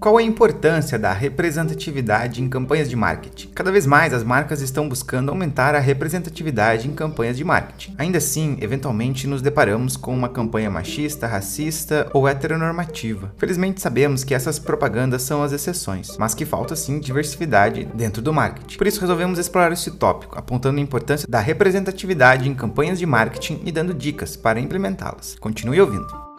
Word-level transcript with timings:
Qual 0.00 0.16
a 0.16 0.22
importância 0.22 0.98
da 0.98 1.12
representatividade 1.12 2.42
em 2.42 2.48
campanhas 2.48 2.88
de 2.88 2.96
marketing? 2.96 3.48
Cada 3.48 3.70
vez 3.70 3.84
mais 3.84 4.14
as 4.14 4.24
marcas 4.24 4.62
estão 4.62 4.88
buscando 4.88 5.28
aumentar 5.28 5.74
a 5.74 5.78
representatividade 5.78 6.88
em 6.88 6.94
campanhas 6.94 7.36
de 7.36 7.44
marketing. 7.44 7.96
Ainda 7.98 8.16
assim, 8.16 8.56
eventualmente 8.62 9.26
nos 9.26 9.42
deparamos 9.42 9.98
com 9.98 10.14
uma 10.14 10.30
campanha 10.30 10.70
machista, 10.70 11.26
racista 11.26 12.08
ou 12.14 12.26
heteronormativa. 12.26 13.30
Felizmente 13.36 13.82
sabemos 13.82 14.24
que 14.24 14.34
essas 14.34 14.58
propagandas 14.58 15.20
são 15.20 15.42
as 15.42 15.52
exceções, 15.52 16.16
mas 16.16 16.32
que 16.32 16.46
falta 16.46 16.74
sim 16.74 16.98
diversidade 16.98 17.86
dentro 17.92 18.22
do 18.22 18.32
marketing. 18.32 18.78
Por 18.78 18.86
isso 18.86 19.02
resolvemos 19.02 19.38
explorar 19.38 19.70
esse 19.70 19.90
tópico, 19.90 20.38
apontando 20.38 20.78
a 20.78 20.82
importância 20.82 21.28
da 21.28 21.40
representatividade 21.40 22.48
em 22.48 22.54
campanhas 22.54 22.98
de 22.98 23.04
marketing 23.04 23.60
e 23.66 23.70
dando 23.70 23.92
dicas 23.92 24.34
para 24.34 24.58
implementá-las. 24.58 25.36
Continue 25.38 25.78
ouvindo. 25.78 26.29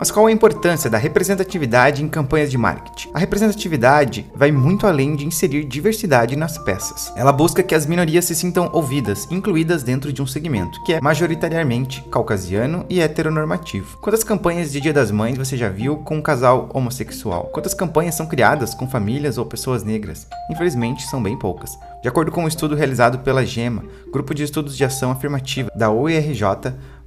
Mas 0.00 0.10
qual 0.10 0.24
a 0.24 0.32
importância 0.32 0.88
da 0.88 0.96
representatividade 0.96 2.02
em 2.02 2.08
campanhas 2.08 2.50
de 2.50 2.56
marketing? 2.56 3.10
A 3.12 3.18
representatividade 3.18 4.24
vai 4.34 4.50
muito 4.50 4.86
além 4.86 5.14
de 5.14 5.26
inserir 5.26 5.62
diversidade 5.64 6.36
nas 6.36 6.56
peças. 6.56 7.12
Ela 7.14 7.30
busca 7.30 7.62
que 7.62 7.74
as 7.74 7.84
minorias 7.84 8.24
se 8.24 8.34
sintam 8.34 8.70
ouvidas, 8.72 9.28
incluídas 9.30 9.82
dentro 9.82 10.10
de 10.10 10.22
um 10.22 10.26
segmento, 10.26 10.82
que 10.84 10.94
é 10.94 11.02
majoritariamente 11.02 12.02
caucasiano 12.10 12.86
e 12.88 12.98
heteronormativo. 12.98 13.98
Quantas 13.98 14.24
campanhas 14.24 14.72
de 14.72 14.80
Dia 14.80 14.94
das 14.94 15.10
Mães 15.10 15.36
você 15.36 15.54
já 15.54 15.68
viu 15.68 15.98
com 15.98 16.16
um 16.16 16.22
casal 16.22 16.70
homossexual? 16.72 17.50
Quantas 17.52 17.74
campanhas 17.74 18.14
são 18.14 18.24
criadas 18.24 18.72
com 18.72 18.88
famílias 18.88 19.36
ou 19.36 19.44
pessoas 19.44 19.84
negras? 19.84 20.26
Infelizmente, 20.50 21.02
são 21.08 21.22
bem 21.22 21.38
poucas. 21.38 21.78
De 22.00 22.08
acordo 22.08 22.32
com 22.32 22.44
um 22.44 22.48
estudo 22.48 22.74
realizado 22.74 23.18
pela 23.18 23.44
GEMA, 23.44 23.84
Grupo 24.10 24.34
de 24.34 24.44
Estudos 24.44 24.74
de 24.74 24.82
Ação 24.82 25.10
Afirmativa 25.10 25.70
da 25.76 25.90
UERJ, 25.90 26.42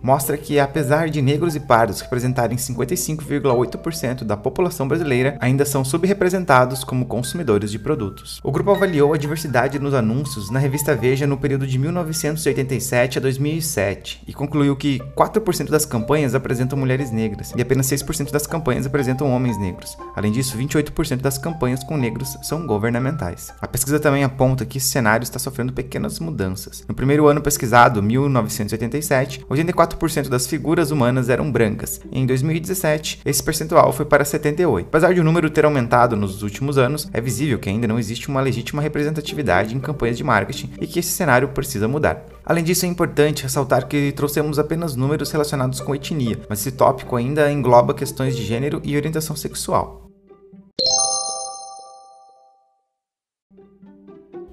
mostra 0.04 0.38
que, 0.38 0.60
apesar 0.60 1.10
de 1.10 1.22
negros 1.22 1.56
e 1.56 1.62
pardos 1.62 2.02
representarem 2.02 2.58
55,8% 2.58 4.26
da 4.26 4.36
população 4.36 4.88
brasileira, 4.88 5.38
ainda 5.40 5.64
são 5.64 5.86
subrepresentados 5.86 6.84
como 6.84 7.06
consumidores 7.06 7.72
de 7.72 7.80
produtos. 7.80 8.42
O 8.44 8.52
grupo 8.52 8.72
avaliou 8.72 9.14
a 9.14 9.18
diversidade 9.18 9.80
nos 9.80 9.94
anúncios 9.94 10.52
na 10.52 10.60
revista 10.60 10.94
Veja 10.94 11.26
no 11.26 11.38
período 11.38 11.66
de 11.66 11.80
1987 11.80 13.18
a 13.18 13.22
2007 13.22 14.24
e 14.28 14.34
concluiu 14.34 14.76
que 14.76 15.00
4% 15.16 15.70
das 15.70 15.86
campanhas 15.86 16.36
apresentam 16.36 16.78
mulheres 16.78 17.10
negras 17.10 17.54
e 17.56 17.62
apenas 17.62 17.88
6% 17.88 18.32
das 18.32 18.46
campanhas 18.46 18.86
apresentam 18.86 19.32
homens 19.32 19.58
negros. 19.58 19.98
Além 20.16 20.32
disso, 20.32 20.58
28% 20.58 21.22
das 21.22 21.38
campanhas 21.38 21.84
com 21.84 21.96
negros 21.96 22.38
são 22.44 22.68
governamentais. 22.68 23.54
A 23.62 23.68
pesquisa 23.68 24.00
também 24.00 24.24
aponta 24.24 24.66
que 24.66 24.78
esse 24.78 24.88
cenário 24.88 25.24
está 25.24 25.40
sofrendo 25.40 25.72
pequenas 25.72 26.20
mudanças. 26.20 26.84
No 26.88 26.94
primeiro 26.94 27.28
ano 27.28 27.42
pesquisado, 27.42 28.04
1987, 28.04 29.46
84 29.50 29.93
4% 29.98 30.30
das 30.30 30.48
figuras 30.48 30.92
humanas 30.92 31.30
eram 31.30 31.52
brancas. 31.52 32.02
Em 32.12 32.26
2017, 32.26 33.22
esse 33.26 33.44
percentual 33.44 33.92
foi 33.94 34.06
para 34.06 34.24
78%. 34.24 34.82
Apesar 34.82 35.14
de 35.14 35.22
o 35.22 35.24
número 35.24 35.50
ter 35.50 35.66
aumentado 35.66 36.16
nos 36.16 36.44
últimos 36.44 36.78
anos, 36.78 37.10
é 37.14 37.22
visível 37.22 37.60
que 37.60 37.70
ainda 37.70 37.88
não 37.88 38.00
existe 38.00 38.30
uma 38.30 38.42
legítima 38.42 38.82
representatividade 38.82 39.76
em 39.76 39.80
campanhas 39.80 40.18
de 40.18 40.24
marketing 40.24 40.72
e 40.80 40.88
que 40.88 41.00
esse 41.00 41.10
cenário 41.10 41.50
precisa 41.50 41.88
mudar. 41.88 42.26
Além 42.46 42.64
disso, 42.64 42.86
é 42.86 42.90
importante 42.90 43.44
ressaltar 43.44 43.88
que 43.88 44.12
trouxemos 44.12 44.60
apenas 44.60 44.96
números 44.96 45.32
relacionados 45.32 45.80
com 45.80 45.96
etnia, 45.96 46.40
mas 46.50 46.60
esse 46.60 46.72
tópico 46.72 47.16
ainda 47.16 47.52
engloba 47.52 47.94
questões 47.94 48.36
de 48.36 48.44
gênero 48.44 48.82
e 48.84 48.98
orientação 48.98 49.36
sexual. 49.36 50.03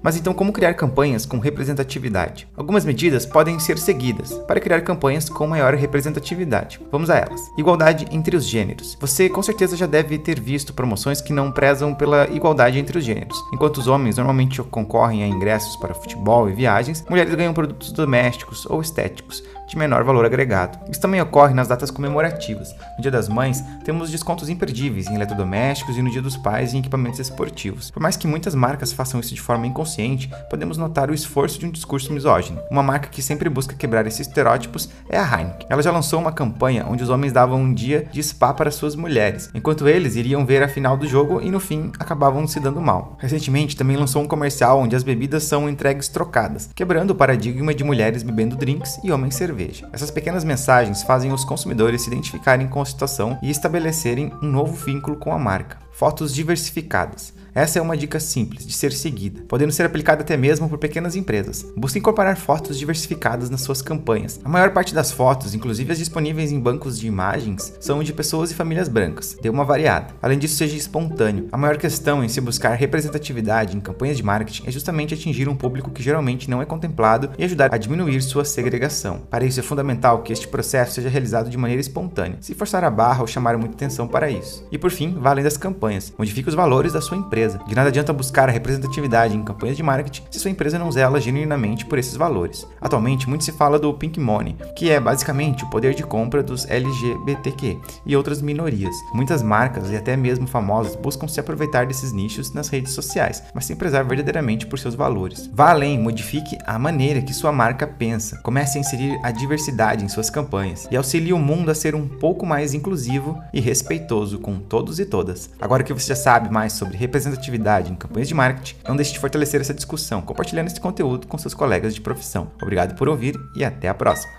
Mas 0.03 0.17
então, 0.17 0.33
como 0.33 0.51
criar 0.51 0.73
campanhas 0.73 1.25
com 1.25 1.37
representatividade? 1.37 2.47
Algumas 2.57 2.83
medidas 2.83 3.25
podem 3.25 3.59
ser 3.59 3.77
seguidas 3.77 4.33
para 4.47 4.59
criar 4.59 4.81
campanhas 4.81 5.29
com 5.29 5.45
maior 5.45 5.73
representatividade. 5.75 6.79
Vamos 6.91 7.09
a 7.09 7.17
elas. 7.17 7.41
Igualdade 7.57 8.07
entre 8.11 8.35
os 8.35 8.45
gêneros. 8.45 8.97
Você 8.99 9.29
com 9.29 9.43
certeza 9.43 9.77
já 9.77 9.85
deve 9.85 10.17
ter 10.17 10.39
visto 10.39 10.73
promoções 10.73 11.21
que 11.21 11.33
não 11.33 11.51
prezam 11.51 11.93
pela 11.93 12.27
igualdade 12.29 12.79
entre 12.79 12.97
os 12.97 13.03
gêneros. 13.03 13.37
Enquanto 13.53 13.77
os 13.77 13.87
homens 13.87 14.17
normalmente 14.17 14.61
concorrem 14.63 15.23
a 15.23 15.27
ingressos 15.27 15.75
para 15.75 15.93
futebol 15.93 16.49
e 16.49 16.53
viagens, 16.53 17.05
mulheres 17.09 17.33
ganham 17.35 17.53
produtos 17.53 17.91
domésticos 17.91 18.65
ou 18.65 18.81
estéticos 18.81 19.43
de 19.71 19.77
menor 19.77 20.03
valor 20.03 20.25
agregado. 20.25 20.77
Isso 20.91 20.99
também 20.99 21.21
ocorre 21.21 21.53
nas 21.53 21.69
datas 21.69 21.89
comemorativas. 21.89 22.75
No 22.97 23.01
Dia 23.01 23.09
das 23.09 23.29
Mães, 23.29 23.63
temos 23.85 24.11
descontos 24.11 24.49
imperdíveis 24.49 25.07
em 25.07 25.15
eletrodomésticos 25.15 25.97
e 25.97 26.01
no 26.01 26.11
Dia 26.11 26.21
dos 26.21 26.35
Pais 26.35 26.73
em 26.73 26.79
equipamentos 26.79 27.21
esportivos. 27.21 27.89
Por 27.89 28.01
mais 28.01 28.17
que 28.17 28.27
muitas 28.27 28.53
marcas 28.53 28.91
façam 28.91 29.21
isso 29.21 29.33
de 29.33 29.39
forma 29.39 29.65
inconsciente, 29.65 30.29
podemos 30.49 30.77
notar 30.77 31.09
o 31.09 31.13
esforço 31.13 31.57
de 31.57 31.65
um 31.65 31.71
discurso 31.71 32.11
misógino. 32.11 32.61
Uma 32.69 32.83
marca 32.83 33.07
que 33.07 33.21
sempre 33.21 33.49
busca 33.49 33.73
quebrar 33.73 34.05
esses 34.05 34.27
estereótipos 34.27 34.89
é 35.07 35.17
a 35.17 35.23
Heineken. 35.23 35.67
Ela 35.69 35.81
já 35.81 35.91
lançou 35.91 36.19
uma 36.19 36.33
campanha 36.33 36.85
onde 36.89 37.03
os 37.03 37.09
homens 37.09 37.31
davam 37.31 37.61
um 37.61 37.73
dia 37.73 38.09
de 38.11 38.21
spa 38.21 38.53
para 38.53 38.71
suas 38.71 38.93
mulheres, 38.93 39.49
enquanto 39.53 39.87
eles 39.87 40.17
iriam 40.17 40.45
ver 40.45 40.61
a 40.63 40.67
final 40.67 40.97
do 40.97 41.07
jogo 41.07 41.39
e 41.41 41.49
no 41.49 41.61
fim 41.61 41.93
acabavam 41.97 42.45
se 42.45 42.59
dando 42.59 42.81
mal. 42.81 43.15
Recentemente 43.19 43.77
também 43.77 43.95
lançou 43.95 44.21
um 44.21 44.27
comercial 44.27 44.79
onde 44.79 44.97
as 44.97 45.03
bebidas 45.03 45.45
são 45.45 45.69
entregues 45.69 46.09
trocadas, 46.09 46.69
quebrando 46.75 47.11
o 47.11 47.15
paradigma 47.15 47.73
de 47.73 47.85
mulheres 47.85 48.21
bebendo 48.21 48.57
drinks 48.57 48.99
e 49.01 49.11
homens 49.11 49.35
cerveja 49.35 49.60
cerveja. 49.61 49.89
Essas 49.93 50.11
pequenas 50.11 50.43
mensagens 50.43 51.03
fazem 51.03 51.31
os 51.31 51.45
consumidores 51.45 52.01
se 52.01 52.07
identificarem 52.09 52.67
com 52.67 52.81
a 52.81 52.85
situação 52.85 53.37
e 53.41 53.49
estabelecerem 53.49 54.33
um 54.41 54.47
novo 54.47 54.73
vínculo 54.73 55.17
com 55.17 55.31
a 55.31 55.39
marca. 55.39 55.79
Fotos 56.01 56.33
diversificadas. 56.33 57.31
Essa 57.53 57.79
é 57.79 57.81
uma 57.81 57.97
dica 57.97 58.17
simples 58.17 58.65
de 58.65 58.73
ser 58.73 58.93
seguida, 58.93 59.43
podendo 59.47 59.73
ser 59.73 59.85
aplicada 59.85 60.21
até 60.21 60.37
mesmo 60.37 60.69
por 60.69 60.77
pequenas 60.77 61.17
empresas. 61.17 61.65
Busque 61.75 61.99
incorporar 61.99 62.37
fotos 62.37 62.79
diversificadas 62.79 63.49
nas 63.49 63.61
suas 63.61 63.81
campanhas. 63.81 64.39
A 64.43 64.47
maior 64.47 64.71
parte 64.71 64.95
das 64.95 65.11
fotos, 65.11 65.53
inclusive 65.53 65.91
as 65.91 65.97
disponíveis 65.97 66.51
em 66.51 66.59
bancos 66.59 66.97
de 66.97 67.07
imagens, 67.07 67.73
são 67.81 68.01
de 68.01 68.13
pessoas 68.13 68.51
e 68.51 68.55
famílias 68.55 68.87
brancas. 68.87 69.37
Dê 69.41 69.49
uma 69.49 69.65
variada. 69.65 70.15
Além 70.21 70.39
disso, 70.39 70.55
seja 70.55 70.77
espontâneo. 70.77 71.49
A 71.51 71.57
maior 71.57 71.77
questão 71.77 72.23
em 72.23 72.29
se 72.29 72.39
buscar 72.39 72.73
representatividade 72.75 73.75
em 73.75 73.81
campanhas 73.81 74.15
de 74.15 74.23
marketing 74.23 74.63
é 74.65 74.71
justamente 74.71 75.13
atingir 75.13 75.49
um 75.49 75.55
público 75.55 75.91
que 75.91 76.01
geralmente 76.01 76.49
não 76.49 76.61
é 76.61 76.65
contemplado 76.65 77.31
e 77.37 77.43
ajudar 77.43 77.73
a 77.73 77.77
diminuir 77.77 78.21
sua 78.21 78.45
segregação. 78.45 79.23
Para 79.29 79.43
isso 79.43 79.59
é 79.59 79.63
fundamental 79.63 80.23
que 80.23 80.31
este 80.31 80.47
processo 80.47 80.93
seja 80.93 81.09
realizado 81.09 81.49
de 81.49 81.57
maneira 81.57 81.81
espontânea, 81.81 82.37
se 82.39 82.55
forçar 82.55 82.85
a 82.85 82.89
barra 82.89 83.21
ou 83.21 83.27
chamar 83.27 83.57
muita 83.57 83.75
atenção 83.75 84.07
para 84.07 84.31
isso. 84.31 84.65
E 84.71 84.77
por 84.77 84.89
fim, 84.89 85.17
vá 85.19 85.31
além 85.31 85.43
das 85.43 85.57
campanhas. 85.57 85.90
Modifique 86.17 86.49
os 86.49 86.55
valores 86.55 86.93
da 86.93 87.01
sua 87.01 87.17
empresa 87.17 87.31
empresa. 87.31 87.61
De 87.65 87.73
nada 87.73 87.87
adianta 87.87 88.11
buscar 88.11 88.49
a 88.49 88.51
representatividade 88.51 89.35
em 89.35 89.43
campanhas 89.43 89.77
de 89.77 89.83
marketing 89.83 90.23
se 90.29 90.39
sua 90.39 90.51
empresa 90.51 90.77
não 90.77 90.91
zela 90.91 91.21
genuinamente 91.21 91.85
por 91.85 91.97
esses 91.97 92.17
valores. 92.17 92.67
Atualmente, 92.79 93.27
muito 93.29 93.45
se 93.45 93.53
fala 93.53 93.79
do 93.79 93.93
Pink 93.93 94.19
Money, 94.19 94.57
que 94.75 94.89
é 94.89 94.99
basicamente 94.99 95.63
o 95.63 95.69
poder 95.69 95.93
de 95.93 96.03
compra 96.03 96.43
dos 96.43 96.69
LGBTQ 96.69 97.79
e 98.05 98.15
outras 98.15 98.41
minorias. 98.41 98.93
Muitas 99.13 99.41
marcas 99.41 99.89
e 99.89 99.95
até 99.95 100.17
mesmo 100.17 100.45
famosas 100.45 100.95
buscam 100.95 101.27
se 101.27 101.39
aproveitar 101.39 101.85
desses 101.85 102.11
nichos 102.11 102.53
nas 102.53 102.67
redes 102.67 102.91
sociais, 102.91 103.43
mas 103.53 103.65
sem 103.65 103.75
prezar 103.75 104.03
verdadeiramente 104.03 104.65
por 104.65 104.77
seus 104.77 104.95
valores. 104.95 105.49
Vá 105.53 105.71
além, 105.71 105.97
modifique 105.97 106.57
a 106.65 106.77
maneira 106.77 107.21
que 107.21 107.33
sua 107.33 107.51
marca 107.51 107.87
pensa. 107.87 108.39
Comece 108.43 108.77
a 108.77 108.81
inserir 108.81 109.17
a 109.23 109.31
diversidade 109.31 110.03
em 110.03 110.09
suas 110.09 110.29
campanhas 110.29 110.87
e 110.91 110.97
auxilie 110.97 111.31
o 111.31 111.39
mundo 111.39 111.71
a 111.71 111.75
ser 111.75 111.95
um 111.95 112.07
pouco 112.07 112.45
mais 112.45 112.73
inclusivo 112.73 113.41
e 113.53 113.61
respeitoso 113.61 114.39
com 114.39 114.59
todos 114.59 114.99
e 114.99 115.05
todas. 115.05 115.49
Agora 115.61 115.70
que 115.83 115.93
você 115.93 116.09
já 116.09 116.15
sabe 116.15 116.51
mais 116.51 116.73
sobre 116.73 116.97
representatividade 116.97 117.41
representatividade 117.41 117.91
em 117.91 117.95
campanhas 117.95 118.27
de 118.27 118.33
marketing, 118.33 118.75
não 118.87 118.95
deixe 118.95 119.13
de 119.13 119.19
fortalecer 119.19 119.61
essa 119.61 119.73
discussão, 119.73 120.21
compartilhando 120.21 120.67
esse 120.67 120.79
conteúdo 120.79 121.27
com 121.27 121.37
seus 121.37 121.53
colegas 121.53 121.93
de 121.93 122.01
profissão. 122.01 122.51
Obrigado 122.61 122.95
por 122.95 123.07
ouvir 123.07 123.35
e 123.55 123.63
até 123.63 123.87
a 123.87 123.93
próxima. 123.93 124.31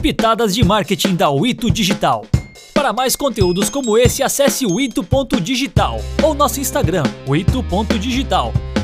Pitadas 0.00 0.54
de 0.54 0.62
Marketing 0.62 1.16
da 1.16 1.30
Wito 1.30 1.70
Digital. 1.70 2.26
Para 2.74 2.92
mais 2.92 3.16
conteúdos 3.16 3.70
como 3.70 3.96
esse, 3.96 4.22
acesse 4.22 4.66
o 4.66 4.78
ito.digital 4.78 5.98
ou 6.22 6.34
nosso 6.34 6.60
Instagram, 6.60 7.04
o 7.26 7.34
ito.digital. 7.34 8.52